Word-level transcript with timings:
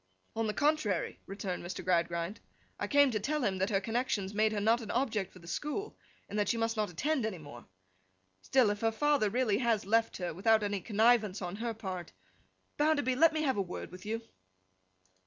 'On 0.35 0.47
the 0.47 0.53
contrary,' 0.55 1.19
returned 1.27 1.63
Mr. 1.63 1.85
Gradgrind. 1.85 2.39
'I 2.79 2.87
came 2.87 3.11
to 3.11 3.19
tell 3.19 3.43
him 3.43 3.59
that 3.59 3.69
her 3.69 3.79
connections 3.79 4.33
made 4.33 4.51
her 4.51 4.59
not 4.59 4.81
an 4.81 4.89
object 4.89 5.31
for 5.31 5.37
the 5.37 5.47
school, 5.47 5.95
and 6.27 6.39
that 6.39 6.49
she 6.49 6.57
must 6.57 6.75
not 6.75 6.89
attend 6.89 7.23
any 7.23 7.37
more. 7.37 7.67
Still, 8.41 8.71
if 8.71 8.81
her 8.81 8.91
father 8.91 9.29
really 9.29 9.59
has 9.59 9.85
left 9.85 10.17
her, 10.17 10.33
without 10.33 10.63
any 10.63 10.81
connivance 10.81 11.39
on 11.39 11.57
her 11.57 11.75
part—Bounderby, 11.75 13.15
let 13.15 13.31
me 13.31 13.43
have 13.43 13.57
a 13.57 13.61
word 13.61 13.91
with 13.91 14.03
you. 14.03 14.23